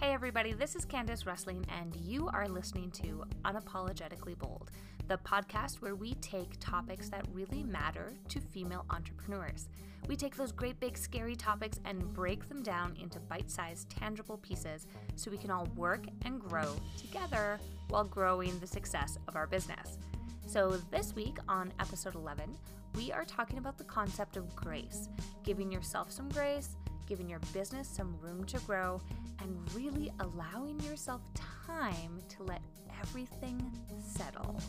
Hey, 0.00 0.12
everybody, 0.12 0.52
this 0.52 0.76
is 0.76 0.84
Candace 0.84 1.26
Wrestling, 1.26 1.66
and 1.76 1.96
you 1.96 2.28
are 2.28 2.46
listening 2.46 2.92
to 2.92 3.24
Unapologetically 3.44 4.38
Bold, 4.38 4.70
the 5.08 5.18
podcast 5.18 5.82
where 5.82 5.96
we 5.96 6.14
take 6.14 6.52
topics 6.60 7.08
that 7.08 7.26
really 7.32 7.64
matter 7.64 8.12
to 8.28 8.40
female 8.40 8.86
entrepreneurs. 8.90 9.68
We 10.06 10.14
take 10.14 10.36
those 10.36 10.52
great 10.52 10.78
big 10.78 10.96
scary 10.96 11.34
topics 11.34 11.80
and 11.84 12.14
break 12.14 12.48
them 12.48 12.62
down 12.62 12.96
into 13.00 13.18
bite 13.18 13.50
sized, 13.50 13.90
tangible 13.90 14.36
pieces 14.36 14.86
so 15.16 15.32
we 15.32 15.36
can 15.36 15.50
all 15.50 15.66
work 15.74 16.04
and 16.24 16.40
grow 16.40 16.76
together 16.96 17.58
while 17.88 18.04
growing 18.04 18.56
the 18.60 18.68
success 18.68 19.18
of 19.26 19.34
our 19.34 19.48
business. 19.48 19.98
So, 20.46 20.76
this 20.92 21.12
week 21.16 21.38
on 21.48 21.72
episode 21.80 22.14
11, 22.14 22.56
we 22.94 23.10
are 23.10 23.24
talking 23.24 23.58
about 23.58 23.76
the 23.76 23.84
concept 23.84 24.36
of 24.36 24.54
grace, 24.54 25.08
giving 25.42 25.72
yourself 25.72 26.12
some 26.12 26.28
grace 26.28 26.76
giving 27.08 27.28
your 27.28 27.40
business 27.52 27.88
some 27.88 28.16
room 28.20 28.44
to 28.44 28.58
grow, 28.60 29.00
and 29.40 29.74
really 29.74 30.12
allowing 30.20 30.78
yourself 30.80 31.22
time 31.34 32.20
to 32.28 32.42
let 32.42 32.60
everything 33.00 33.72
settle. 34.00 34.60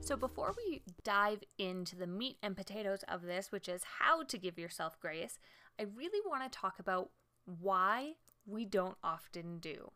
So, 0.00 0.16
before 0.16 0.54
we 0.56 0.82
dive 1.02 1.42
into 1.58 1.96
the 1.96 2.06
meat 2.06 2.36
and 2.42 2.56
potatoes 2.56 3.04
of 3.08 3.22
this, 3.22 3.50
which 3.50 3.68
is 3.68 3.82
how 3.98 4.22
to 4.24 4.38
give 4.38 4.58
yourself 4.58 5.00
grace, 5.00 5.38
I 5.80 5.86
really 5.96 6.20
want 6.26 6.44
to 6.44 6.58
talk 6.58 6.78
about 6.78 7.10
why 7.60 8.12
we 8.46 8.64
don't 8.64 8.96
often 9.02 9.58
do. 9.58 9.90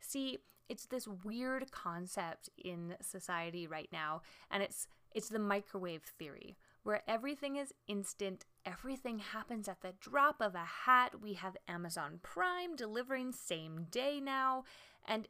See, 0.00 0.38
it's 0.68 0.86
this 0.86 1.06
weird 1.06 1.70
concept 1.70 2.48
in 2.56 2.94
society 3.02 3.66
right 3.66 3.88
now, 3.92 4.22
and 4.50 4.62
it's 4.62 4.86
it's 5.14 5.28
the 5.28 5.38
microwave 5.38 6.02
theory, 6.18 6.56
where 6.82 7.02
everything 7.06 7.56
is 7.56 7.72
instant, 7.86 8.44
everything 8.66 9.18
happens 9.18 9.68
at 9.68 9.80
the 9.82 9.94
drop 10.00 10.40
of 10.40 10.54
a 10.54 10.64
hat. 10.84 11.20
We 11.20 11.34
have 11.34 11.56
Amazon 11.68 12.18
Prime 12.22 12.74
delivering 12.76 13.32
same 13.32 13.86
day 13.90 14.20
now, 14.20 14.64
and 15.06 15.28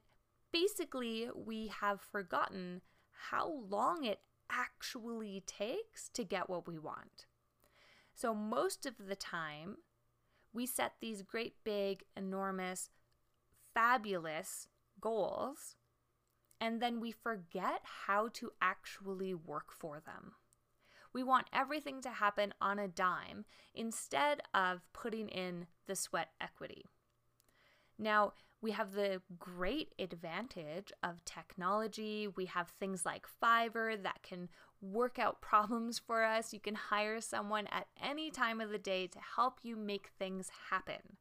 basically, 0.53 1.29
we 1.35 1.69
have 1.81 2.01
forgotten 2.01 2.81
how 3.31 3.65
long 3.69 4.05
it 4.05 4.21
actually 4.51 5.43
takes 5.47 6.09
to 6.11 6.25
get 6.25 6.49
what 6.49 6.67
we 6.67 6.79
want. 6.79 7.27
So, 8.15 8.35
most 8.35 8.87
of 8.87 8.95
the 8.99 9.17
time, 9.17 9.77
we 10.53 10.67
set 10.67 10.95
these 11.01 11.23
great, 11.23 11.55
big, 11.65 12.05
enormous, 12.17 12.91
fabulous 13.75 14.69
goals, 15.01 15.77
and 16.61 16.81
then 16.81 17.01
we 17.01 17.11
forget 17.11 17.81
how 18.05 18.29
to 18.35 18.53
actually 18.61 19.35
work 19.35 19.73
for 19.73 20.01
them. 20.01 20.33
We 21.13 21.23
want 21.23 21.47
everything 21.53 22.01
to 22.03 22.11
happen 22.11 22.55
on 22.61 22.79
a 22.79 22.89
dime 22.89 23.45
instead 23.75 24.41
of 24.55 24.81
putting 24.93 25.29
in 25.29 25.67
the 25.87 25.97
sweat 25.97 26.31
equity. 26.41 26.87
Now, 27.99 28.33
we 28.63 28.71
have 28.71 28.93
the 28.93 29.21
great 29.39 29.93
advantage 29.99 30.93
of 31.03 31.25
technology. 31.25 32.29
We 32.29 32.47
have 32.47 32.69
things 32.69 33.05
like 33.05 33.27
Fiverr 33.43 34.01
that 34.03 34.23
can 34.23 34.49
work 34.81 35.19
out 35.19 35.41
problems 35.43 35.99
for 35.99 36.25
us. 36.25 36.53
You 36.53 36.61
can 36.61 36.77
hire 36.77 37.21
someone 37.21 37.67
at 37.67 37.89
any 38.03 38.31
time 38.31 38.61
of 38.61 38.71
the 38.71 38.79
day 38.79 39.09
to 39.09 39.19
help 39.37 39.59
you 39.63 39.77
make 39.77 40.11
things 40.19 40.51
happen. 40.71 41.17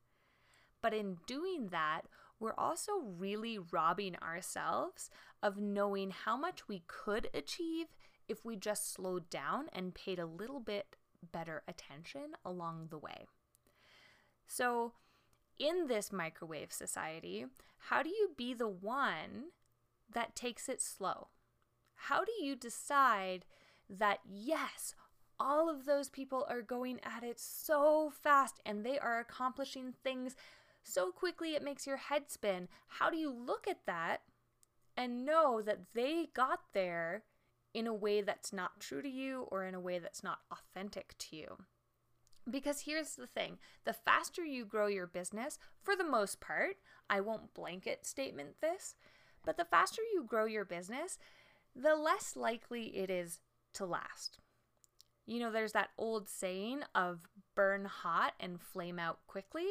But 0.81 0.93
in 0.93 1.17
doing 1.27 1.67
that, 1.71 2.01
we're 2.39 2.55
also 2.57 2.93
really 3.17 3.59
robbing 3.59 4.15
ourselves 4.15 5.09
of 5.43 5.57
knowing 5.57 6.11
how 6.11 6.35
much 6.35 6.67
we 6.67 6.83
could 6.87 7.29
achieve 7.33 7.87
if 8.31 8.45
we 8.45 8.55
just 8.55 8.91
slowed 8.93 9.29
down 9.29 9.67
and 9.73 9.93
paid 9.93 10.17
a 10.17 10.25
little 10.25 10.61
bit 10.61 10.95
better 11.31 11.63
attention 11.67 12.31
along 12.45 12.87
the 12.89 12.97
way. 12.97 13.27
So, 14.47 14.93
in 15.59 15.87
this 15.87 16.11
microwave 16.11 16.71
society, 16.71 17.45
how 17.89 18.01
do 18.01 18.09
you 18.09 18.31
be 18.35 18.53
the 18.53 18.67
one 18.67 19.49
that 20.11 20.35
takes 20.35 20.69
it 20.69 20.81
slow? 20.81 21.27
How 21.95 22.23
do 22.23 22.31
you 22.41 22.55
decide 22.55 23.45
that, 23.89 24.19
yes, 24.25 24.95
all 25.39 25.69
of 25.69 25.85
those 25.85 26.09
people 26.09 26.45
are 26.49 26.61
going 26.61 26.99
at 27.03 27.23
it 27.23 27.39
so 27.39 28.09
fast 28.09 28.59
and 28.65 28.83
they 28.83 28.97
are 28.97 29.19
accomplishing 29.19 29.93
things 30.03 30.35
so 30.83 31.11
quickly 31.11 31.53
it 31.53 31.63
makes 31.63 31.85
your 31.85 31.97
head 31.97 32.31
spin? 32.31 32.67
How 32.87 33.09
do 33.09 33.17
you 33.17 33.29
look 33.29 33.67
at 33.67 33.85
that 33.85 34.21
and 34.97 35.25
know 35.25 35.61
that 35.61 35.93
they 35.93 36.29
got 36.33 36.59
there 36.73 37.23
in 37.73 37.87
a 37.87 37.93
way 37.93 38.21
that's 38.21 38.51
not 38.51 38.79
true 38.79 39.01
to 39.01 39.09
you 39.09 39.47
or 39.51 39.65
in 39.65 39.75
a 39.75 39.79
way 39.79 39.99
that's 39.99 40.23
not 40.23 40.39
authentic 40.51 41.17
to 41.17 41.35
you? 41.35 41.57
Because 42.49 42.81
here's 42.81 43.15
the 43.15 43.27
thing 43.27 43.59
the 43.85 43.93
faster 43.93 44.43
you 44.43 44.65
grow 44.65 44.87
your 44.87 45.07
business, 45.07 45.59
for 45.81 45.95
the 45.95 46.03
most 46.03 46.39
part, 46.39 46.77
I 47.09 47.21
won't 47.21 47.53
blanket 47.53 48.05
statement 48.05 48.61
this, 48.61 48.95
but 49.45 49.57
the 49.57 49.65
faster 49.65 50.01
you 50.13 50.23
grow 50.23 50.45
your 50.45 50.65
business, 50.65 51.17
the 51.75 51.95
less 51.95 52.35
likely 52.35 52.97
it 52.97 53.09
is 53.09 53.39
to 53.73 53.85
last. 53.85 54.39
You 55.25 55.39
know, 55.39 55.51
there's 55.51 55.73
that 55.73 55.91
old 55.97 56.27
saying 56.27 56.81
of 56.95 57.29
burn 57.55 57.85
hot 57.85 58.33
and 58.39 58.59
flame 58.59 58.99
out 58.99 59.19
quickly, 59.27 59.67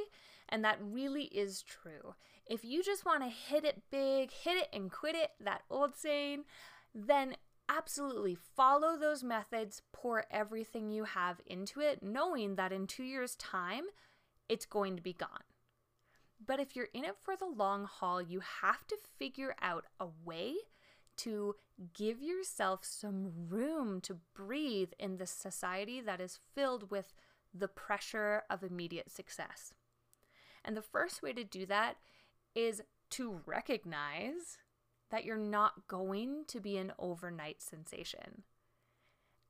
and 0.48 0.64
that 0.64 0.78
really 0.80 1.24
is 1.24 1.62
true. 1.62 2.14
If 2.46 2.64
you 2.64 2.82
just 2.82 3.04
want 3.04 3.22
to 3.22 3.28
hit 3.28 3.64
it 3.64 3.82
big, 3.90 4.30
hit 4.32 4.56
it 4.56 4.68
and 4.72 4.90
quit 4.90 5.16
it, 5.16 5.30
that 5.40 5.62
old 5.68 5.96
saying, 5.96 6.44
then 6.94 7.36
absolutely 7.70 8.34
follow 8.34 8.96
those 8.96 9.22
methods, 9.22 9.82
pour 9.92 10.24
everything 10.30 10.90
you 10.90 11.04
have 11.04 11.40
into 11.46 11.80
it, 11.80 12.02
knowing 12.02 12.56
that 12.56 12.72
in 12.72 12.86
two 12.86 13.04
years' 13.04 13.36
time, 13.36 13.84
it's 14.48 14.66
going 14.66 14.96
to 14.96 15.02
be 15.02 15.12
gone. 15.12 15.44
But 16.44 16.58
if 16.58 16.74
you're 16.74 16.88
in 16.92 17.04
it 17.04 17.16
for 17.20 17.36
the 17.36 17.46
long 17.46 17.84
haul, 17.84 18.20
you 18.20 18.40
have 18.62 18.86
to 18.88 18.96
figure 19.18 19.54
out 19.60 19.84
a 20.00 20.06
way 20.24 20.54
to 21.18 21.54
give 21.94 22.22
yourself 22.22 22.80
some 22.82 23.32
room 23.48 24.00
to 24.00 24.16
breathe 24.34 24.90
in 24.98 25.18
this 25.18 25.30
society 25.30 26.00
that 26.00 26.20
is 26.20 26.40
filled 26.54 26.90
with 26.90 27.12
the 27.52 27.68
pressure 27.68 28.42
of 28.48 28.62
immediate 28.62 29.10
success. 29.10 29.74
And 30.64 30.76
the 30.76 30.82
first 30.82 31.22
way 31.22 31.32
to 31.34 31.44
do 31.44 31.66
that 31.66 31.96
is 32.54 32.82
to 33.10 33.40
recognize 33.44 34.58
that 35.10 35.24
you're 35.24 35.36
not 35.36 35.88
going 35.88 36.44
to 36.48 36.60
be 36.60 36.76
an 36.76 36.92
overnight 36.98 37.60
sensation. 37.62 38.42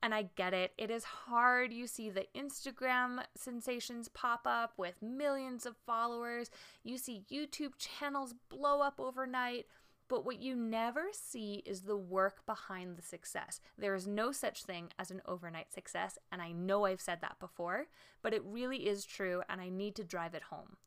And 0.02 0.14
I 0.14 0.30
get 0.34 0.54
it. 0.54 0.72
It 0.78 0.90
is 0.90 1.04
hard. 1.04 1.72
You 1.72 1.86
see 1.86 2.08
the 2.08 2.26
Instagram 2.34 3.22
sensations 3.36 4.08
pop 4.08 4.42
up 4.46 4.72
with 4.78 5.02
millions 5.02 5.66
of 5.66 5.76
followers. 5.86 6.50
You 6.82 6.96
see 6.96 7.24
YouTube 7.30 7.72
channels 7.76 8.34
blow 8.48 8.80
up 8.80 8.98
overnight. 8.98 9.66
But 10.08 10.24
what 10.24 10.40
you 10.40 10.56
never 10.56 11.04
see 11.12 11.62
is 11.66 11.82
the 11.82 11.96
work 11.96 12.44
behind 12.44 12.96
the 12.96 13.02
success. 13.02 13.60
There 13.78 13.94
is 13.94 14.08
no 14.08 14.32
such 14.32 14.64
thing 14.64 14.88
as 14.98 15.10
an 15.12 15.22
overnight 15.24 15.72
success. 15.72 16.18
And 16.32 16.42
I 16.42 16.50
know 16.50 16.86
I've 16.86 17.00
said 17.00 17.20
that 17.20 17.38
before, 17.38 17.86
but 18.22 18.34
it 18.34 18.42
really 18.44 18.88
is 18.88 19.04
true. 19.04 19.42
And 19.48 19.60
I 19.60 19.68
need 19.68 19.94
to 19.96 20.04
drive 20.04 20.34
it 20.34 20.44
home. 20.44 20.78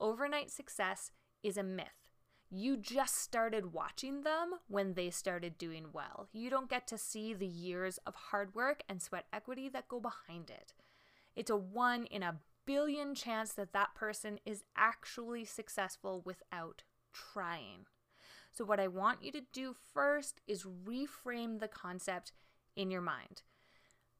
Overnight 0.00 0.50
success 0.50 1.10
is 1.42 1.58
a 1.58 1.62
myth. 1.62 2.03
You 2.50 2.76
just 2.76 3.16
started 3.20 3.72
watching 3.72 4.22
them 4.22 4.54
when 4.68 4.94
they 4.94 5.10
started 5.10 5.58
doing 5.58 5.86
well. 5.92 6.28
You 6.32 6.50
don't 6.50 6.70
get 6.70 6.86
to 6.88 6.98
see 6.98 7.34
the 7.34 7.46
years 7.46 7.98
of 8.06 8.14
hard 8.14 8.54
work 8.54 8.82
and 8.88 9.02
sweat 9.02 9.26
equity 9.32 9.68
that 9.70 9.88
go 9.88 10.00
behind 10.00 10.50
it. 10.50 10.72
It's 11.34 11.50
a 11.50 11.56
one 11.56 12.04
in 12.04 12.22
a 12.22 12.36
billion 12.66 13.14
chance 13.14 13.52
that 13.54 13.72
that 13.72 13.94
person 13.94 14.38
is 14.46 14.64
actually 14.76 15.44
successful 15.44 16.22
without 16.24 16.84
trying. 17.12 17.86
So, 18.52 18.64
what 18.64 18.78
I 18.80 18.86
want 18.86 19.22
you 19.22 19.32
to 19.32 19.42
do 19.52 19.74
first 19.92 20.40
is 20.46 20.64
reframe 20.64 21.58
the 21.58 21.68
concept 21.68 22.32
in 22.76 22.90
your 22.90 23.00
mind. 23.00 23.42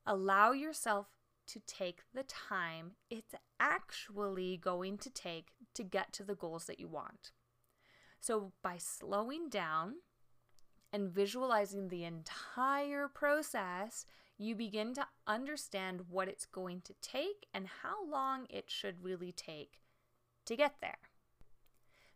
Allow 0.07 0.53
yourself 0.53 1.07
to 1.47 1.61
take 1.67 2.01
the 2.13 2.25
time 2.25 2.93
it's 3.11 3.35
actually 3.61 4.57
going 4.57 4.99
to 4.99 5.11
take 5.11 5.53
to 5.75 5.83
get 5.83 6.13
to 6.15 6.25
the 6.25 6.35
goals 6.35 6.65
that 6.67 6.81
you 6.81 6.89
want. 6.89 7.31
So, 8.27 8.53
by 8.63 8.79
slowing 8.79 9.51
down 9.51 9.97
and 10.91 11.13
visualizing 11.13 11.89
the 11.89 12.05
entire 12.05 13.07
process, 13.07 14.07
you 14.39 14.55
begin 14.55 14.95
to 14.95 15.07
understand 15.27 16.07
what 16.09 16.29
it's 16.29 16.47
going 16.47 16.81
to 16.87 16.95
take 17.03 17.49
and 17.53 17.67
how 17.83 18.09
long 18.09 18.47
it 18.49 18.71
should 18.71 19.05
really 19.05 19.31
take 19.31 19.83
to 20.47 20.57
get 20.57 20.77
there. 20.81 20.97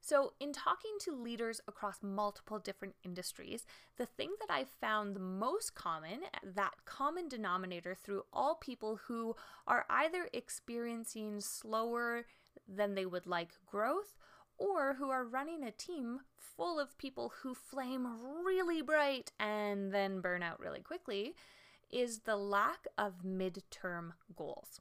So, 0.00 0.32
in 0.40 0.54
talking 0.54 0.92
to 1.00 1.14
leaders 1.14 1.60
across 1.68 2.02
multiple 2.02 2.58
different 2.58 2.94
industries, 3.04 3.66
the 3.98 4.06
thing 4.06 4.30
that 4.40 4.50
I've 4.50 4.70
found 4.80 5.14
the 5.14 5.20
most 5.20 5.74
common, 5.74 6.20
that 6.42 6.86
common 6.86 7.28
denominator 7.28 7.94
through 7.94 8.22
all 8.32 8.54
people 8.54 8.98
who 9.08 9.36
are 9.66 9.84
either 9.90 10.30
experiencing 10.32 11.42
slower 11.42 12.24
than 12.66 12.94
they 12.94 13.04
would 13.04 13.26
like 13.26 13.50
growth 13.66 14.16
or 14.58 14.94
who 14.94 15.10
are 15.10 15.24
running 15.24 15.62
a 15.62 15.70
team 15.70 16.20
full 16.36 16.80
of 16.80 16.98
people 16.98 17.32
who 17.42 17.54
flame 17.54 18.06
really 18.44 18.82
bright 18.82 19.32
and 19.38 19.92
then 19.92 20.20
burn 20.20 20.42
out 20.42 20.60
really 20.60 20.80
quickly 20.80 21.34
is 21.90 22.20
the 22.20 22.36
lack 22.36 22.86
of 22.98 23.22
midterm 23.24 24.12
goals. 24.36 24.80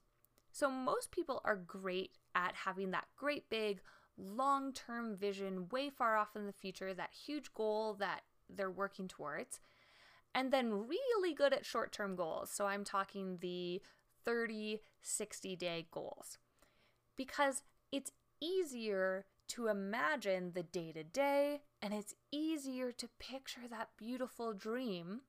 So, 0.51 0.69
most 0.69 1.11
people 1.11 1.41
are 1.45 1.55
great 1.55 2.17
at 2.33 2.55
having 2.65 2.91
that 2.91 3.07
great 3.15 3.49
big 3.49 3.79
long 4.17 4.73
term 4.73 5.15
vision, 5.15 5.69
way 5.69 5.89
far 5.89 6.17
off 6.17 6.35
in 6.35 6.47
the 6.47 6.51
future, 6.51 6.93
that 6.93 7.13
huge 7.13 7.53
goal 7.53 7.93
that 7.99 8.21
they're 8.49 8.71
working 8.71 9.07
towards. 9.07 9.59
And 10.33 10.51
then 10.51 10.87
really 10.87 11.33
good 11.33 11.53
at 11.53 11.65
short 11.65 11.91
term 11.91 12.15
goals. 12.15 12.51
So 12.51 12.65
I'm 12.65 12.83
talking 12.83 13.37
the 13.41 13.81
30, 14.25 14.81
60 15.01 15.55
day 15.55 15.87
goals. 15.91 16.37
Because 17.15 17.63
it's 17.91 18.11
easier 18.41 19.25
to 19.49 19.67
imagine 19.67 20.51
the 20.53 20.63
day 20.63 20.91
to 20.91 21.03
day 21.03 21.61
and 21.81 21.93
it's 21.93 22.15
easier 22.31 22.91
to 22.91 23.09
picture 23.19 23.67
that 23.69 23.89
beautiful 23.97 24.53
dream. 24.53 25.21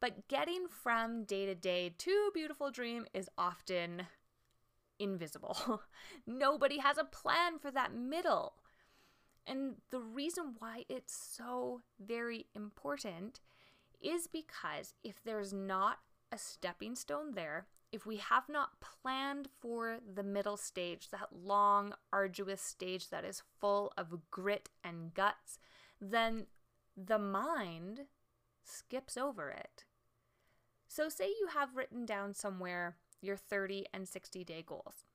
But 0.00 0.28
getting 0.28 0.66
from 0.68 1.24
day 1.24 1.46
to 1.46 1.54
day 1.54 1.94
to 1.98 2.30
beautiful 2.34 2.70
dream 2.70 3.06
is 3.14 3.28
often 3.38 4.06
invisible. 4.98 5.82
Nobody 6.26 6.78
has 6.78 6.98
a 6.98 7.04
plan 7.04 7.58
for 7.58 7.70
that 7.70 7.94
middle. 7.94 8.54
And 9.46 9.76
the 9.90 10.00
reason 10.00 10.54
why 10.58 10.84
it's 10.88 11.14
so 11.14 11.82
very 12.00 12.46
important 12.54 13.40
is 14.00 14.26
because 14.26 14.94
if 15.02 15.22
there's 15.24 15.52
not 15.52 15.98
a 16.30 16.38
stepping 16.38 16.94
stone 16.94 17.34
there, 17.34 17.66
if 17.92 18.06
we 18.06 18.16
have 18.16 18.48
not 18.48 18.80
planned 18.80 19.48
for 19.60 19.98
the 20.14 20.22
middle 20.22 20.56
stage, 20.56 21.10
that 21.10 21.28
long, 21.32 21.92
arduous 22.12 22.62
stage 22.62 23.10
that 23.10 23.24
is 23.24 23.42
full 23.60 23.92
of 23.96 24.30
grit 24.30 24.70
and 24.82 25.12
guts, 25.14 25.58
then 26.00 26.46
the 26.96 27.18
mind 27.18 28.00
skips 28.64 29.16
over 29.16 29.50
it. 29.50 29.84
So, 30.88 31.08
say 31.08 31.28
you 31.28 31.48
have 31.54 31.76
written 31.76 32.04
down 32.04 32.34
somewhere 32.34 32.96
your 33.20 33.36
30 33.36 33.86
and 33.94 34.08
60 34.08 34.44
day 34.44 34.64
goals. 34.66 35.06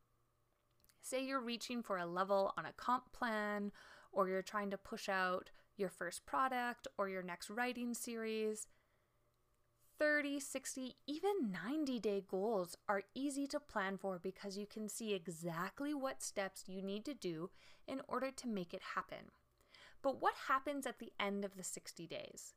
Say 1.02 1.24
you're 1.24 1.42
reaching 1.42 1.84
for 1.84 1.98
a 1.98 2.06
level 2.06 2.54
on 2.58 2.66
a 2.66 2.74
comp 2.74 3.12
plan, 3.14 3.72
or 4.12 4.28
you're 4.28 4.42
trying 4.42 4.72
to 4.72 4.78
push 4.78 5.08
out 5.08 5.52
your 5.76 5.90
first 5.90 6.26
product 6.26 6.88
or 6.98 7.08
your 7.08 7.22
next 7.22 7.50
writing 7.50 7.94
series. 7.94 8.68
30, 10.00 10.40
60, 10.40 10.96
even 11.08 11.52
90 11.52 12.00
day 12.00 12.24
goals 12.30 12.78
are 12.88 13.04
easy 13.16 13.48
to 13.48 13.60
plan 13.60 13.98
for 13.98 14.20
because 14.20 14.58
you 14.58 14.66
can 14.66 14.88
see 14.88 15.14
exactly 15.14 15.94
what 15.94 16.22
steps 16.22 16.64
you 16.68 16.82
need 16.82 17.04
to 17.06 17.14
do 17.14 17.50
in 17.88 18.02
order 18.08 18.30
to 18.32 18.48
make 18.48 18.74
it 18.74 18.82
happen. 18.96 19.32
But 20.02 20.22
what 20.22 20.34
happens 20.48 20.86
at 20.86 21.00
the 21.00 21.12
end 21.20 21.44
of 21.44 21.58
the 21.58 21.64
60 21.64 22.06
days? 22.08 22.54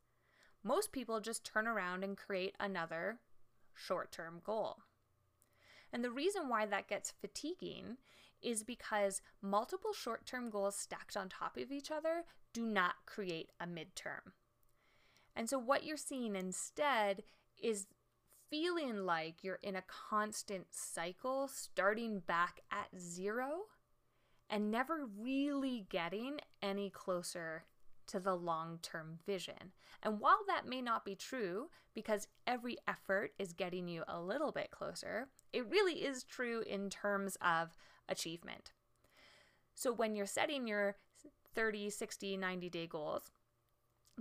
Most 0.63 0.93
people 0.93 1.21
just 1.21 1.45
turn 1.45 1.67
around 1.67 2.05
and 2.05 2.17
create 2.17 2.55
another 2.61 3.19
short 3.75 4.13
term 4.13 4.41
goal. 4.45 4.79
And 5.93 6.05
the 6.05 6.11
reason 6.11 6.49
why 6.49 6.67
that 6.67 6.89
gets 6.89 7.13
fatiguing 7.21 7.97
is 8.43 8.63
because 8.63 9.23
multiple 9.43 9.93
short 9.93 10.27
term 10.27 10.51
goals 10.51 10.77
stacked 10.77 11.17
on 11.17 11.29
top 11.29 11.57
of 11.57 11.73
each 11.73 11.91
other 11.91 12.25
do 12.53 12.67
not 12.67 12.95
create 13.07 13.51
a 13.61 13.67
midterm. 13.67 14.33
And 15.41 15.49
so, 15.49 15.59
what 15.59 15.85
you're 15.85 15.97
seeing 15.97 16.37
instead 16.37 17.23
is 17.63 17.87
feeling 18.51 19.07
like 19.07 19.43
you're 19.43 19.59
in 19.63 19.75
a 19.75 19.83
constant 20.11 20.67
cycle, 20.69 21.49
starting 21.49 22.19
back 22.19 22.61
at 22.71 22.89
zero 23.01 23.61
and 24.51 24.71
never 24.71 25.09
really 25.19 25.87
getting 25.89 26.41
any 26.61 26.91
closer 26.91 27.65
to 28.09 28.21
the 28.21 28.35
long 28.35 28.81
term 28.83 29.19
vision. 29.25 29.73
And 30.03 30.21
while 30.21 30.41
that 30.47 30.69
may 30.69 30.83
not 30.83 31.07
be 31.07 31.15
true, 31.15 31.71
because 31.95 32.29
every 32.47 32.77
effort 32.87 33.33
is 33.39 33.55
getting 33.55 33.89
you 33.89 34.05
a 34.09 34.21
little 34.21 34.53
bit 34.53 34.71
closer, 34.71 35.29
it 35.55 35.67
really 35.71 36.05
is 36.05 36.23
true 36.23 36.63
in 36.67 36.91
terms 36.91 37.39
of 37.41 37.79
achievement. 38.11 38.73
So 39.75 39.91
when 39.91 40.15
you're 40.15 40.27
setting 40.27 40.67
your 40.67 40.97
30, 41.55 41.89
60, 41.89 42.37
90 42.37 42.69
day 42.69 42.87
goals, 42.87 43.31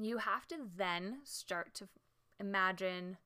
you 0.06 0.18
have 0.18 0.48
to 0.48 0.56
then 0.78 1.20
start 1.24 1.74
to 1.76 1.88
imagine 2.40 3.18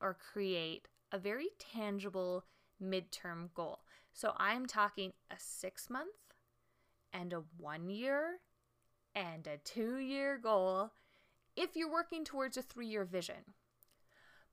or 0.00 0.16
create 0.32 0.88
a 1.12 1.18
very 1.18 1.48
tangible 1.58 2.44
midterm 2.82 3.52
goal. 3.54 3.80
So 4.12 4.32
I'm 4.38 4.66
talking 4.66 5.12
a 5.30 5.36
six 5.38 5.90
month 5.90 6.08
and 7.12 7.32
a 7.32 7.42
one 7.58 7.90
year 7.90 8.38
and 9.14 9.46
a 9.46 9.58
two 9.58 9.96
year 9.96 10.38
goal 10.38 10.92
if 11.56 11.76
you're 11.76 11.90
working 11.90 12.24
towards 12.24 12.56
a 12.56 12.62
three 12.62 12.86
year 12.86 13.04
vision. 13.04 13.54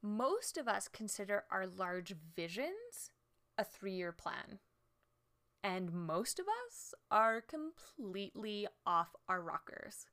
Most 0.01 0.57
of 0.57 0.67
us 0.67 0.87
consider 0.87 1.45
our 1.49 1.65
large 1.65 2.13
visions 2.35 3.11
a 3.57 3.63
three 3.63 3.93
year 3.93 4.11
plan. 4.11 4.59
And 5.63 5.91
most 5.91 6.39
of 6.39 6.45
us 6.67 6.93
are 7.09 7.41
completely 7.41 8.67
off 8.85 9.15
our 9.27 9.41
rockers. 9.41 10.05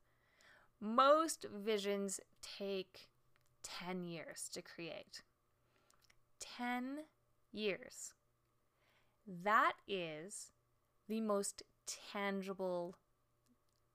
Most 0.85 1.47
visions 1.51 2.21
take 2.43 3.09
10 3.63 4.05
years 4.05 4.51
to 4.53 4.61
create. 4.61 5.23
10 6.59 7.05
years. 7.53 8.13
That 9.27 9.73
is 9.89 10.51
the 11.09 11.23
most 11.23 11.63
tangible 12.13 12.97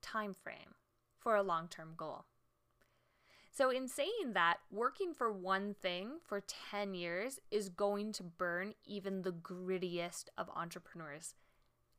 time 0.01 0.33
frame 0.33 0.73
for 1.19 1.35
a 1.35 1.43
long-term 1.43 1.93
goal. 1.95 2.25
So, 3.51 3.69
in 3.69 3.87
saying 3.87 4.33
that, 4.33 4.57
working 4.71 5.13
for 5.13 5.31
one 5.31 5.75
thing 5.75 6.13
for 6.25 6.41
10 6.71 6.95
years 6.95 7.39
is 7.51 7.69
going 7.69 8.13
to 8.13 8.23
burn 8.23 8.73
even 8.83 9.21
the 9.21 9.31
grittiest 9.31 10.29
of 10.39 10.49
entrepreneurs 10.55 11.35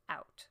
out. 0.09 0.47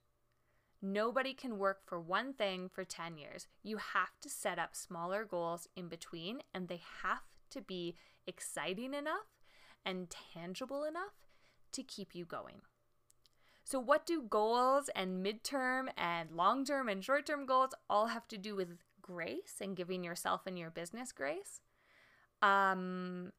Nobody 0.83 1.35
can 1.35 1.59
work 1.59 1.81
for 1.85 2.01
one 2.01 2.33
thing 2.33 2.71
for 2.73 2.85
10 2.85 3.19
years. 3.19 3.47
You 3.63 3.77
have 3.77 4.19
to 4.23 4.31
set 4.31 4.59
up 4.59 4.75
smaller 4.75 5.25
goals 5.25 5.69
in 5.77 5.89
between, 5.89 6.41
and 6.55 6.69
they 6.69 6.81
have 7.03 7.23
to 7.51 7.61
be 7.61 7.97
exciting 8.27 8.95
enough 8.95 9.27
and 9.85 10.09
tangible 10.11 10.85
enough 10.85 11.29
to 11.73 11.83
keep 11.83 12.15
you 12.15 12.25
going. 12.25 12.63
So, 13.65 13.79
what 13.79 14.07
do 14.07 14.23
goals 14.23 14.89
and 14.97 15.25
midterm 15.25 15.89
and 15.97 16.33
long 16.33 16.65
term 16.65 16.89
and 16.89 17.05
short 17.05 17.27
term 17.27 17.47
goals 17.47 17.75
all 17.89 18.07
have 18.07 18.27
to 18.29 18.39
do 18.39 18.57
with 18.57 18.79
grace 19.03 19.57
and 19.61 19.77
giving 19.77 20.03
yourself 20.03 20.43
and 20.47 20.59
your 20.59 20.71
business 20.71 21.13
grace? 21.13 21.61
Um, 22.43 23.33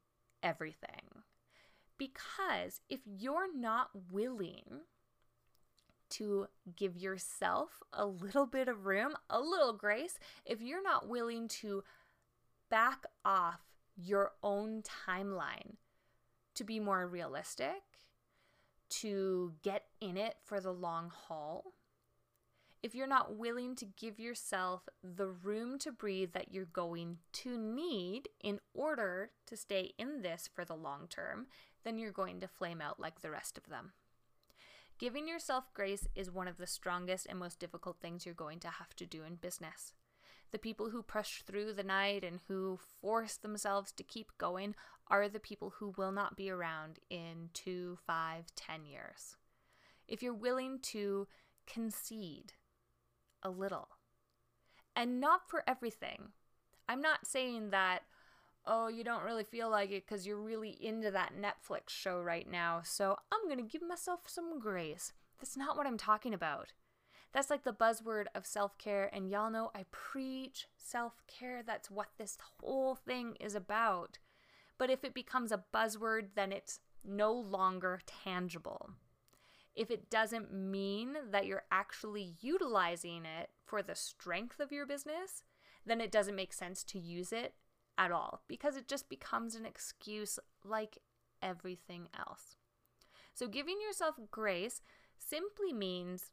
everything. 0.43 1.23
Because 1.97 2.81
if 2.89 3.01
you're 3.05 3.53
not 3.55 3.89
willing 4.11 4.81
to 6.11 6.47
give 6.75 6.97
yourself 6.97 7.81
a 7.93 8.05
little 8.05 8.45
bit 8.45 8.67
of 8.67 8.85
room, 8.85 9.13
a 9.29 9.39
little 9.39 9.73
grace, 9.73 10.19
if 10.45 10.61
you're 10.61 10.83
not 10.83 11.07
willing 11.07 11.47
to 11.47 11.83
back 12.69 13.05
off 13.25 13.61
your 13.95 14.31
own 14.43 14.81
timeline 14.81 15.75
to 16.55 16.63
be 16.63 16.79
more 16.79 17.07
realistic, 17.07 17.81
to 18.89 19.53
get 19.63 19.85
in 19.99 20.17
it 20.17 20.35
for 20.43 20.59
the 20.59 20.73
long 20.73 21.09
haul, 21.09 21.73
if 22.83 22.95
you're 22.95 23.07
not 23.07 23.35
willing 23.35 23.75
to 23.75 23.85
give 23.85 24.19
yourself 24.19 24.89
the 25.03 25.27
room 25.27 25.77
to 25.79 25.91
breathe 25.91 26.33
that 26.33 26.51
you're 26.51 26.65
going 26.65 27.17
to 27.31 27.57
need 27.57 28.27
in 28.41 28.59
order 28.73 29.31
to 29.45 29.55
stay 29.55 29.93
in 29.99 30.23
this 30.23 30.49
for 30.51 30.65
the 30.65 30.75
long 30.75 31.07
term, 31.07 31.45
then 31.83 31.97
you're 31.97 32.11
going 32.11 32.39
to 32.39 32.47
flame 32.47 32.81
out 32.81 32.99
like 32.99 33.21
the 33.21 33.29
rest 33.29 33.57
of 33.57 33.67
them. 33.67 33.91
Giving 35.01 35.27
yourself 35.27 35.73
grace 35.73 36.07
is 36.13 36.29
one 36.29 36.47
of 36.47 36.57
the 36.57 36.67
strongest 36.67 37.25
and 37.25 37.39
most 37.39 37.59
difficult 37.59 37.97
things 37.99 38.23
you're 38.23 38.35
going 38.35 38.59
to 38.59 38.67
have 38.67 38.95
to 38.97 39.07
do 39.07 39.23
in 39.23 39.33
business. 39.33 39.93
The 40.51 40.59
people 40.59 40.91
who 40.91 41.01
push 41.01 41.41
through 41.41 41.73
the 41.73 41.83
night 41.83 42.23
and 42.23 42.39
who 42.47 42.77
force 43.01 43.35
themselves 43.35 43.91
to 43.93 44.03
keep 44.03 44.31
going 44.37 44.75
are 45.07 45.27
the 45.27 45.39
people 45.39 45.73
who 45.79 45.95
will 45.97 46.11
not 46.11 46.37
be 46.37 46.51
around 46.51 46.99
in 47.09 47.49
two, 47.55 47.97
five, 48.05 48.45
ten 48.55 48.85
years. 48.85 49.37
If 50.07 50.21
you're 50.21 50.35
willing 50.35 50.77
to 50.91 51.27
concede, 51.65 52.53
a 53.41 53.49
little. 53.49 53.87
And 54.95 55.19
not 55.19 55.49
for 55.49 55.63
everything. 55.67 56.29
I'm 56.87 57.01
not 57.01 57.25
saying 57.25 57.71
that, 57.71 58.03
oh, 58.65 58.87
you 58.87 59.03
don't 59.03 59.23
really 59.23 59.43
feel 59.43 59.69
like 59.69 59.91
it 59.91 60.05
because 60.07 60.25
you're 60.25 60.41
really 60.41 60.77
into 60.79 61.11
that 61.11 61.33
Netflix 61.39 61.89
show 61.89 62.21
right 62.21 62.49
now, 62.49 62.81
so 62.83 63.17
I'm 63.31 63.47
going 63.47 63.57
to 63.57 63.71
give 63.71 63.87
myself 63.87 64.21
some 64.27 64.59
grace. 64.59 65.13
That's 65.39 65.57
not 65.57 65.77
what 65.77 65.87
I'm 65.87 65.97
talking 65.97 66.33
about. 66.33 66.73
That's 67.33 67.49
like 67.49 67.63
the 67.63 67.73
buzzword 67.73 68.25
of 68.35 68.45
self 68.45 68.77
care, 68.77 69.09
and 69.13 69.29
y'all 69.29 69.49
know 69.49 69.71
I 69.73 69.85
preach 69.91 70.67
self 70.77 71.23
care. 71.27 71.63
That's 71.65 71.89
what 71.89 72.09
this 72.17 72.37
whole 72.59 72.95
thing 72.95 73.35
is 73.39 73.55
about. 73.55 74.19
But 74.77 74.89
if 74.89 75.03
it 75.03 75.13
becomes 75.13 75.51
a 75.51 75.63
buzzword, 75.73 76.29
then 76.35 76.51
it's 76.51 76.79
no 77.03 77.31
longer 77.31 78.01
tangible 78.05 78.91
if 79.75 79.89
it 79.89 80.09
doesn't 80.09 80.53
mean 80.53 81.15
that 81.31 81.45
you're 81.45 81.63
actually 81.71 82.35
utilizing 82.41 83.25
it 83.25 83.49
for 83.65 83.81
the 83.81 83.95
strength 83.95 84.59
of 84.59 84.71
your 84.71 84.85
business, 84.85 85.43
then 85.85 86.01
it 86.01 86.11
doesn't 86.11 86.35
make 86.35 86.53
sense 86.53 86.83
to 86.83 86.99
use 86.99 87.31
it 87.31 87.53
at 87.97 88.11
all 88.11 88.41
because 88.47 88.75
it 88.75 88.87
just 88.87 89.09
becomes 89.09 89.55
an 89.55 89.65
excuse 89.65 90.39
like 90.63 90.97
everything 91.41 92.07
else. 92.17 92.55
So, 93.33 93.47
giving 93.47 93.77
yourself 93.81 94.15
grace 94.29 94.81
simply 95.17 95.73
means 95.73 96.31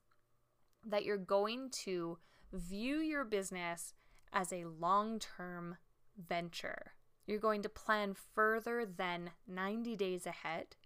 that 0.84 1.04
you're 1.04 1.16
going 1.16 1.70
to 1.70 2.18
view 2.52 2.96
your 2.98 3.24
business 3.24 3.94
as 4.32 4.52
a 4.52 4.64
long 4.64 5.18
term 5.18 5.76
venture. 6.16 6.92
You're 7.26 7.38
going 7.38 7.62
to 7.62 7.68
plan 7.68 8.14
further 8.34 8.86
than 8.86 9.30
90 9.46 9.96
days 9.96 10.26
ahead. 10.26 10.76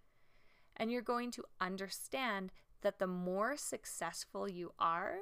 And 0.77 0.91
you're 0.91 1.03
going 1.03 1.31
to 1.33 1.45
understand 1.61 2.51
that 2.81 2.99
the 2.99 3.07
more 3.07 3.57
successful 3.57 4.49
you 4.49 4.73
are, 4.79 5.19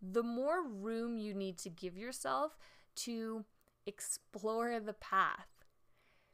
the 0.00 0.22
more 0.22 0.66
room 0.66 1.18
you 1.18 1.34
need 1.34 1.58
to 1.58 1.70
give 1.70 1.96
yourself 1.96 2.56
to 2.96 3.44
explore 3.86 4.78
the 4.80 4.92
path. 4.92 5.64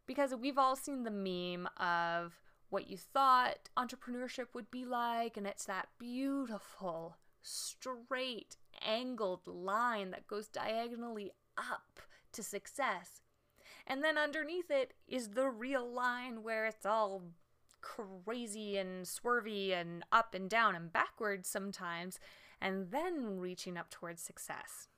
Because 0.06 0.34
we've 0.34 0.58
all 0.58 0.76
seen 0.76 1.04
the 1.04 1.10
meme 1.10 1.68
of 1.76 2.34
what 2.70 2.88
you 2.88 2.96
thought 2.96 3.68
entrepreneurship 3.76 4.46
would 4.54 4.70
be 4.70 4.84
like, 4.84 5.36
and 5.36 5.46
it's 5.46 5.66
that 5.66 5.88
beautiful, 5.98 7.16
straight, 7.42 8.56
angled 8.84 9.46
line 9.46 10.10
that 10.10 10.26
goes 10.26 10.48
diagonally 10.48 11.30
up 11.56 12.00
to 12.32 12.42
success. 12.42 13.20
And 13.86 14.02
then 14.02 14.16
underneath 14.16 14.70
it 14.70 14.94
is 15.06 15.30
the 15.30 15.48
real 15.48 15.86
line 15.86 16.42
where 16.42 16.66
it's 16.66 16.86
all 16.86 17.22
crazy 17.80 18.76
and 18.76 19.04
swervy 19.04 19.72
and 19.72 20.04
up 20.10 20.34
and 20.34 20.48
down 20.48 20.74
and 20.74 20.92
backwards 20.92 21.48
sometimes, 21.48 22.18
and 22.60 22.90
then 22.90 23.38
reaching 23.38 23.76
up 23.76 23.90
towards 23.90 24.22
success. 24.22 24.88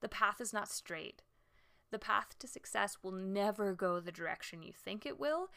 The 0.00 0.08
path 0.08 0.40
is 0.40 0.52
not 0.52 0.68
straight. 0.68 1.22
The 1.96 2.00
path 2.00 2.38
to 2.40 2.46
success 2.46 2.98
will 3.02 3.12
never 3.12 3.72
go 3.72 4.00
the 4.00 4.12
direction 4.12 4.62
you 4.62 4.74
think 4.74 5.06
it 5.06 5.18
will. 5.18 5.48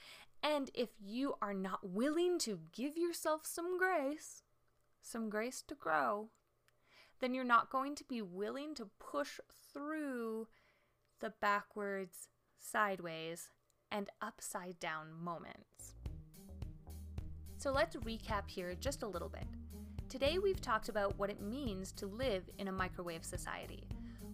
And 0.41 0.71
if 0.73 0.87
you 0.97 1.33
are 1.41 1.53
not 1.53 1.89
willing 1.89 2.39
to 2.39 2.61
give 2.71 2.95
yourself 2.95 3.45
some 3.45 3.77
grace, 3.77 4.43
some 5.01 5.29
grace 5.29 5.61
to 5.67 5.75
grow, 5.75 6.29
then 7.19 7.33
you're 7.33 7.43
not 7.43 7.69
going 7.69 7.93
to 7.95 8.05
be 8.05 8.21
willing 8.21 8.73
to 8.75 8.87
push 8.99 9.41
through 9.73 10.47
the 11.19 11.33
backwards, 11.41 12.29
sideways, 12.57 13.49
and 13.91 14.09
upside 14.21 14.79
down 14.79 15.07
moments. 15.11 15.95
So 17.57 17.69
let's 17.69 17.97
recap 17.97 18.47
here 18.47 18.73
just 18.79 19.03
a 19.03 19.09
little 19.09 19.27
bit. 19.27 19.47
Today 20.07 20.37
we've 20.37 20.61
talked 20.61 20.87
about 20.87 21.19
what 21.19 21.29
it 21.29 21.41
means 21.41 21.91
to 21.91 22.07
live 22.07 22.49
in 22.57 22.69
a 22.69 22.71
microwave 22.71 23.25
society, 23.25 23.89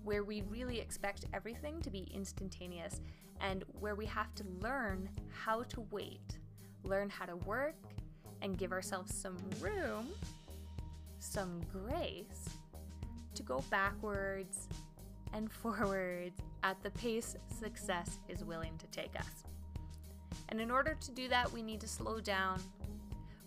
where 0.06 0.24
we 0.24 0.44
really 0.44 0.80
expect 0.80 1.26
everything 1.34 1.82
to 1.82 1.90
be 1.90 2.08
instantaneous 2.14 3.02
and 3.42 3.66
where 3.80 3.96
we 3.96 4.06
have 4.06 4.34
to 4.36 4.44
learn 4.62 5.10
how 5.30 5.64
to 5.64 5.82
wait, 5.92 6.38
learn 6.84 7.10
how 7.10 7.26
to 7.26 7.36
work, 7.38 7.76
and 8.42 8.58
give 8.58 8.72
ourselves 8.72 9.14
some 9.14 9.38
room, 9.60 10.08
some 11.20 11.60
grace 11.74 12.48
to 13.34 13.44
go 13.44 13.64
backwards 13.70 14.68
and 15.34 15.52
forwards 15.62 16.40
at 16.64 16.82
the 16.84 16.92
pace 16.92 17.36
success 17.60 18.20
is 18.30 18.46
willing 18.46 18.78
to 18.78 18.88
take 18.88 19.20
us. 19.20 19.44
And 20.50 20.62
in 20.62 20.70
order 20.70 20.96
to 21.02 21.12
do 21.12 21.28
that, 21.30 21.52
we 21.52 21.64
need 21.64 21.82
to 21.82 21.88
slow 21.88 22.20
down. 22.20 22.62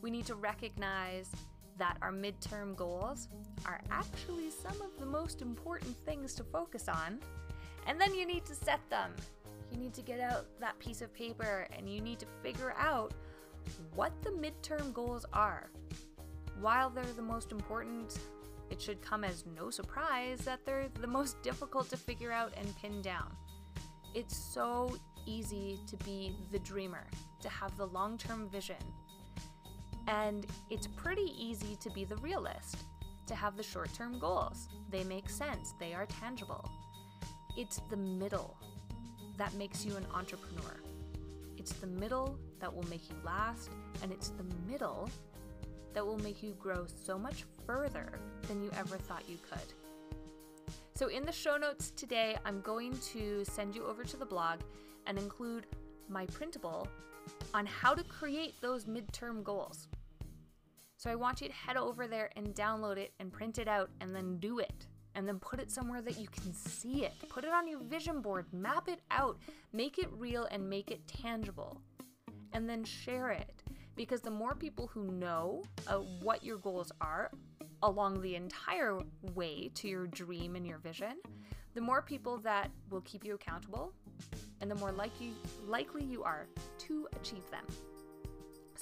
We 0.03 0.11
need 0.11 0.27
to 0.27 0.35
recognize 0.35 1.31
that 1.79 1.97
our 2.03 2.13
midterm 2.13 2.77
goals 2.77 3.29
are 3.65 3.81
actually 3.91 4.51
some 4.51 4.81
of 4.83 4.99
the 4.99 5.07
most 5.07 5.43
important 5.43 5.97
things 6.05 6.35
to 6.35 6.45
focus 6.45 6.89
on. 6.89 7.21
And 7.87 8.01
then 8.01 8.15
you 8.15 8.27
need 8.27 8.45
to 8.47 8.55
set 8.55 8.81
them. 8.91 9.13
You 9.73 9.79
need 9.79 9.95
to 9.95 10.03
get 10.03 10.21
out 10.21 10.47
that 10.61 10.79
piece 10.79 11.03
of 11.03 11.13
paper 11.15 11.67
and 11.77 11.89
you 11.89 12.01
need 12.01 12.19
to 12.21 12.27
figure 12.43 12.75
out 12.79 13.13
what 13.95 14.13
the 14.23 14.31
midterm 14.31 14.93
goals 14.93 15.25
are. 15.33 15.71
While 16.61 16.91
they're 16.91 17.05
the 17.17 17.23
most 17.23 17.53
important, 17.53 18.19
it 18.71 18.81
should 18.81 19.01
come 19.01 19.25
as 19.25 19.45
no 19.57 19.71
surprise 19.71 20.41
that 20.41 20.65
they're 20.65 20.89
the 21.01 21.07
most 21.07 21.41
difficult 21.43 21.89
to 21.91 21.97
figure 21.97 22.33
out 22.33 22.53
and 22.57 22.77
pin 22.77 23.01
down. 23.03 23.31
It's 24.15 24.37
so 24.37 24.97
easy 25.27 25.79
to 25.87 25.97
be 25.99 26.35
the 26.51 26.59
dreamer, 26.61 27.07
to 27.41 27.49
have 27.49 27.77
the 27.77 27.87
long 27.87 28.19
term 28.19 28.49
vision. 28.49 28.77
And 30.09 30.47
it's 30.71 30.87
pretty 30.87 31.35
easy 31.39 31.77
to 31.81 31.91
be 31.91 32.05
the 32.05 32.17
realist, 32.17 32.79
to 33.27 33.35
have 33.35 33.57
the 33.57 33.63
short 33.63 33.93
term 33.93 34.19
goals. 34.19 34.69
They 34.91 35.05
make 35.05 35.29
sense, 35.29 35.75
they 35.79 35.93
are 35.93 36.07
tangible. 36.07 36.69
It's 37.57 37.81
the 37.91 37.97
middle 37.97 38.57
that 39.37 39.53
makes 39.55 39.85
you 39.85 39.97
an 39.97 40.07
entrepreneur. 40.15 40.81
It's 41.59 41.73
the 41.73 41.87
middle 41.87 42.39
that 42.61 42.75
will 42.75 42.89
make 42.89 43.11
you 43.11 43.17
last, 43.23 43.71
and 44.03 44.11
it's 44.11 44.31
the 44.31 44.47
middle 44.71 45.11
that 45.93 46.07
will 46.07 46.19
make 46.19 46.43
you 46.43 46.55
grow 46.59 46.87
so 46.87 47.19
much 47.19 47.45
further 47.67 48.19
than 48.47 48.63
you 48.63 48.71
ever 48.79 48.97
thought 48.97 49.23
you 49.29 49.37
could. 49.51 50.73
So, 50.95 51.09
in 51.09 51.25
the 51.25 51.33
show 51.33 51.57
notes 51.57 51.91
today, 51.91 52.37
I'm 52.45 52.61
going 52.63 52.97
to 53.13 53.45
send 53.45 53.75
you 53.75 53.85
over 53.85 54.05
to 54.05 54.17
the 54.17 54.25
blog 54.25 54.61
and 55.07 55.19
include 55.19 55.67
my 56.09 56.25
printable 56.27 56.89
on 57.53 57.67
how 57.67 57.95
to 57.95 58.03
create 58.05 58.55
those 58.61 58.87
midterm 58.87 59.43
goals. 59.43 59.88
So, 60.99 61.11
I 61.11 61.15
want 61.15 61.41
you 61.41 61.49
to 61.49 61.55
head 61.55 61.77
over 61.77 62.07
there 62.07 62.31
and 62.37 62.55
download 62.55 62.97
it 62.97 63.13
and 63.21 63.33
print 63.33 63.59
it 63.59 63.69
out 63.69 63.89
and 64.01 64.15
then 64.15 64.39
do 64.39 64.59
it. 64.59 64.87
And 65.15 65.27
then 65.27 65.39
put 65.39 65.59
it 65.59 65.71
somewhere 65.71 66.03
that 66.03 66.19
you 66.19 66.29
can 66.29 66.53
see 66.53 67.05
it. 67.05 67.13
Put 67.29 67.45
it 67.45 67.53
on 67.53 67.67
your 67.67 67.81
vision 67.81 68.21
board, 68.21 68.47
map 68.53 68.89
it 68.89 69.01
out, 69.11 69.39
make 69.73 69.99
it 69.99 70.09
real, 70.13 70.47
and 70.51 70.69
make 70.69 70.91
it 70.91 71.07
tangible. 71.09 71.81
And 72.53 72.69
then 72.69 72.85
share 72.85 73.31
it 73.31 73.63
because 73.97 74.21
the 74.21 74.31
more 74.31 74.55
people 74.55 74.87
who 74.87 75.11
know 75.13 75.65
uh, 75.87 75.97
what 76.23 76.45
your 76.45 76.59
goals 76.59 76.93
are 77.01 77.31
along 77.83 78.21
the 78.21 78.37
entire 78.37 78.99
way 79.35 79.71
to 79.75 79.89
your 79.89 80.07
dream 80.07 80.57
and 80.57 80.67
your 80.67 80.79
vision, 80.79 81.17
the 81.75 81.81
more 81.81 82.03
people 82.03 82.39
that 82.39 82.71
will 82.91 83.01
keep 83.03 83.25
you 83.25 83.35
accountable 83.35 83.93
and 84.61 84.71
the 84.71 84.75
more 84.77 84.93
likely 84.93 85.33
likely 85.67 86.05
you 86.05 86.23
are 86.23 86.47
to 86.79 87.09
achieve 87.21 87.49
them. 87.51 87.65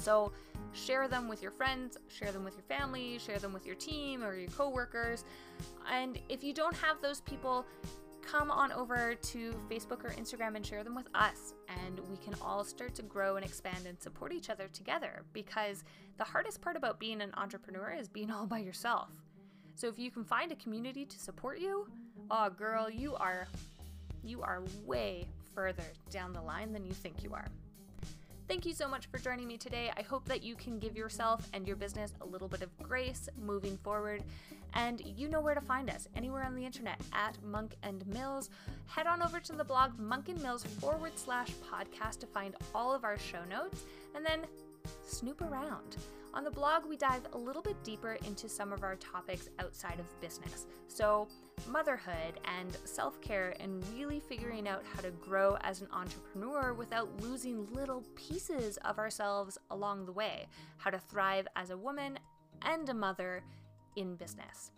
So, 0.07 0.31
share 0.73 1.09
them 1.09 1.27
with 1.27 1.43
your 1.43 1.51
friends, 1.51 1.99
share 2.07 2.31
them 2.31 2.45
with 2.45 2.55
your 2.55 2.63
family, 2.63 3.19
share 3.19 3.41
them 3.41 3.53
with 3.53 3.67
your 3.67 3.75
team 3.75 4.23
or 4.23 4.37
your 4.37 4.49
coworkers. 4.51 5.25
And 5.91 6.21
if 6.29 6.45
you 6.45 6.55
don't 6.55 6.77
have 6.77 7.03
those 7.03 7.23
people, 7.23 7.67
come 8.23 8.53
on 8.53 8.71
over 8.71 9.17
to 9.17 9.53
Facebook 9.69 10.05
or 10.05 10.11
Instagram 10.11 10.55
and 10.55 10.65
share 10.65 10.85
them 10.85 10.95
with 10.95 11.09
us. 11.13 11.55
And 11.85 11.99
we 12.09 12.19
can 12.19 12.35
all 12.41 12.63
start 12.63 12.95
to 12.95 13.03
grow 13.03 13.35
and 13.35 13.45
expand 13.45 13.85
and 13.89 14.01
support 14.01 14.33
each 14.33 14.49
other 14.49 14.69
together 14.73 15.25
because 15.33 15.83
the 16.19 16.25
hardest 16.25 16.61
part 16.61 16.77
about 16.77 17.01
being 17.01 17.21
an 17.21 17.33
entrepreneur 17.37 17.93
is 17.99 18.07
being 18.07 18.31
all 18.31 18.47
by 18.47 18.61
yourself. 18.61 19.11
So 19.75 19.89
if 19.89 19.99
you 19.99 20.13
can 20.13 20.23
find 20.23 20.53
a 20.53 20.57
community 20.57 21.05
to 21.05 21.19
support 21.19 21.59
you, 21.59 21.89
oh 22.31 22.49
girl, 22.51 22.89
you 22.89 23.17
are 23.17 23.49
you 24.23 24.43
are 24.43 24.63
way 24.85 25.27
further 25.53 25.91
down 26.11 26.33
the 26.33 26.43
line 26.43 26.73
than 26.73 26.85
you 26.87 26.93
think 26.93 27.25
you 27.25 27.35
are. 27.35 27.49
Thank 28.49 28.65
you 28.65 28.75
so 28.75 28.87
much 28.87 29.07
for 29.07 29.19
joining 29.19 29.49
me 29.49 29.57
today. 29.57 29.91
I 29.97 30.03
hope 30.03 30.25
that 30.27 30.41
you 30.41 30.55
can 30.55 30.79
give 30.79 30.97
yourself 30.97 31.49
and 31.53 31.67
your 31.67 31.75
business 31.75 32.13
a 32.21 32.25
little 32.25 32.47
bit 32.47 32.63
of 32.63 32.71
grace 32.79 33.29
moving 33.45 33.77
forward. 33.79 34.23
And 34.75 35.03
you 35.05 35.29
know 35.29 35.41
where 35.41 35.55
to 35.55 35.61
find 35.61 35.91
us 35.91 36.07
anywhere 36.15 36.45
on 36.45 36.55
the 36.55 36.65
internet 36.65 37.01
at 37.13 37.43
Monk 37.43 37.75
and 37.83 38.07
Mills. 38.07 38.51
Head 38.87 39.09
on 39.09 39.21
over 39.21 39.41
to 39.41 39.53
the 39.53 39.65
blog 39.65 39.99
Monk 39.99 40.29
and 40.29 40.41
Mills 40.43 40.63
forward 40.63 41.13
slash 41.17 41.49
podcast 41.73 42.21
to 42.21 42.27
find 42.27 42.55
all 42.73 42.95
of 42.95 43.03
our 43.03 43.19
show 43.19 43.45
notes 43.51 43.83
and 44.15 44.25
then 44.25 44.43
snoop 45.05 45.41
around. 45.43 45.97
On 46.37 46.45
the 46.45 46.51
blog, 46.51 46.85
we 46.85 46.99
dive 46.99 47.23
a 47.33 47.39
little 47.39 47.63
bit 47.63 47.83
deeper 47.83 48.19
into 48.27 48.47
some 48.47 48.71
of 48.71 48.83
our 48.83 48.97
topics 48.97 49.49
outside 49.59 49.99
of 49.99 50.21
business. 50.21 50.67
So, 50.87 51.29
motherhood 51.67 52.39
and 52.59 52.77
self 52.85 53.19
care, 53.23 53.55
and 53.59 53.83
really 53.95 54.21
figuring 54.21 54.69
out 54.69 54.85
how 54.85 55.01
to 55.01 55.11
grow 55.13 55.57
as 55.63 55.81
an 55.81 55.89
entrepreneur 55.93 56.75
without 56.75 57.09
losing 57.23 57.67
little 57.73 58.05
pieces 58.17 58.77
of 58.85 58.99
ourselves 58.99 59.57
along 59.71 60.05
the 60.05 60.13
way, 60.13 60.47
how 60.77 60.91
to 60.91 60.99
thrive 60.99 61.49
as 61.57 61.71
a 61.71 61.77
woman 61.77 62.19
and 62.63 62.87
a 62.91 62.95
mother 62.95 63.43
in 63.97 64.15
business. 64.17 64.73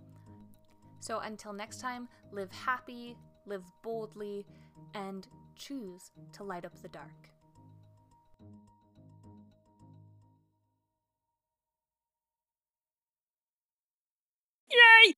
So, 1.00 1.18
until 1.18 1.52
next 1.52 1.80
time, 1.80 2.08
live 2.30 2.52
happy, 2.52 3.16
live 3.46 3.64
boldly, 3.82 4.46
and 4.94 5.26
choose 5.56 6.12
to 6.34 6.44
light 6.44 6.64
up 6.64 6.80
the 6.82 6.88
dark. 6.88 7.30
Yay! 14.72 15.14